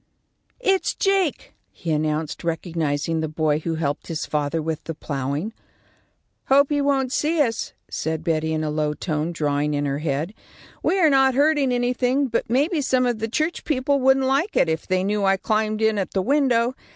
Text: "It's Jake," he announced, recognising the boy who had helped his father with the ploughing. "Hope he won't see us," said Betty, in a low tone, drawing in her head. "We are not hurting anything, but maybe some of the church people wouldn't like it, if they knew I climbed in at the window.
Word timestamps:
"It's 0.59 0.95
Jake," 0.95 1.53
he 1.71 1.91
announced, 1.91 2.43
recognising 2.43 3.19
the 3.19 3.27
boy 3.27 3.59
who 3.59 3.73
had 3.75 3.79
helped 3.81 4.07
his 4.07 4.25
father 4.25 4.59
with 4.59 4.83
the 4.85 4.95
ploughing. 4.95 5.53
"Hope 6.45 6.69
he 6.71 6.81
won't 6.81 7.13
see 7.13 7.39
us," 7.39 7.73
said 7.87 8.23
Betty, 8.23 8.51
in 8.51 8.63
a 8.63 8.71
low 8.71 8.95
tone, 8.95 9.31
drawing 9.31 9.75
in 9.75 9.85
her 9.85 9.99
head. 9.99 10.33
"We 10.81 10.99
are 10.99 11.11
not 11.11 11.35
hurting 11.35 11.71
anything, 11.71 12.29
but 12.29 12.49
maybe 12.49 12.81
some 12.81 13.05
of 13.05 13.19
the 13.19 13.27
church 13.29 13.63
people 13.63 13.99
wouldn't 13.99 14.25
like 14.25 14.55
it, 14.57 14.67
if 14.67 14.87
they 14.87 15.03
knew 15.03 15.23
I 15.23 15.37
climbed 15.37 15.83
in 15.83 15.99
at 15.99 16.13
the 16.13 16.23
window. 16.23 16.73